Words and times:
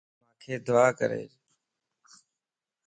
مانک 0.39 0.61
دعا 0.67 0.85
ڪريج 0.99 1.31